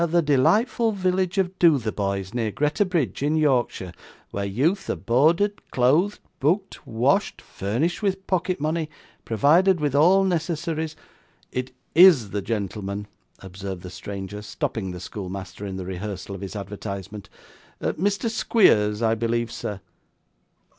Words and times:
At 0.03 0.09
the 0.13 0.23
delightful 0.23 0.93
village 0.93 1.37
of 1.37 1.59
Dotheboys, 1.59 2.33
near 2.33 2.49
Greta 2.49 2.85
Bridge 2.85 3.21
in 3.21 3.35
Yorkshire, 3.35 3.91
where 4.31 4.43
youth 4.45 4.89
are 4.89 4.95
boarded, 4.95 5.61
clothed, 5.69 6.17
booked, 6.39 6.87
washed, 6.87 7.39
furnished 7.39 8.01
with 8.01 8.25
pocket 8.25 8.59
money, 8.59 8.89
provided 9.25 9.79
with 9.79 9.93
all 9.93 10.23
necessaries' 10.23 10.95
'It 11.51 11.71
IS 11.93 12.31
the 12.31 12.41
gentleman,' 12.41 13.05
observed 13.43 13.83
the 13.83 13.91
stranger, 13.91 14.41
stopping 14.41 14.89
the 14.89 14.99
schoolmaster 14.99 15.67
in 15.67 15.75
the 15.77 15.85
rehearsal 15.85 16.33
of 16.33 16.41
his 16.41 16.55
advertisement. 16.55 17.29
'Mr. 17.79 18.27
Squeers, 18.27 19.03
I 19.03 19.13
believe, 19.13 19.51
sir? 19.51 19.81